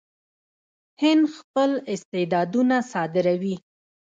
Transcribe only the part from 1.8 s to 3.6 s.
استعدادونه صادروي.